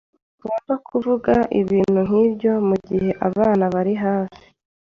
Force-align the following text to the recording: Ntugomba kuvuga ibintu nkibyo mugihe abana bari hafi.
Ntugomba 0.37 0.75
kuvuga 0.89 1.33
ibintu 1.61 1.99
nkibyo 2.07 2.53
mugihe 2.67 3.09
abana 3.27 3.63
bari 3.73 3.93
hafi. 4.03 4.43